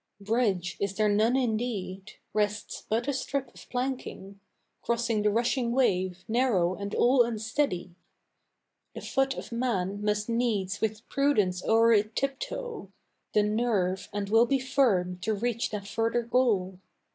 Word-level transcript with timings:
Bridge 0.19 0.77
is 0.79 0.95
there 0.95 1.07
none 1.09 1.35
indeed 1.37 2.13
rests 2.33 2.83
but 2.89 3.07
a 3.07 3.13
strip 3.13 3.53
of 3.53 3.69
planking, 3.69 4.39
Crossing 4.81 5.21
the 5.21 5.29
rushing 5.29 5.73
wave, 5.73 6.25
narrow 6.27 6.73
and 6.75 6.95
all 6.95 7.21
unsteady. 7.21 7.93
The 8.95 9.01
foot 9.01 9.35
of 9.35 9.51
man 9.51 10.03
must 10.03 10.27
needs 10.27 10.81
with 10.81 11.07
prudence 11.07 11.63
o'er 11.63 11.93
it 11.93 12.15
tiptoe, 12.15 12.89
The 13.35 13.43
nerve 13.43 14.09
and 14.11 14.27
will 14.27 14.47
be 14.47 14.57
firm 14.57 15.19
to 15.21 15.35
reach 15.35 15.69
that 15.69 15.87
further 15.87 16.23
goal. 16.23 16.79